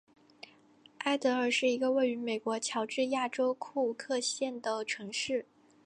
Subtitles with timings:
[0.97, 5.45] 艾得尔是一个位于美国乔治亚州库克县的城市。